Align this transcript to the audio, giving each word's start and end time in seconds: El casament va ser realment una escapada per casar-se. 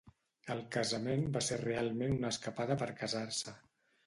El 0.53 0.61
casament 0.75 1.25
va 1.35 1.43
ser 1.49 1.59
realment 1.63 2.17
una 2.21 2.33
escapada 2.37 2.79
per 2.85 2.89
casar-se. 3.05 3.55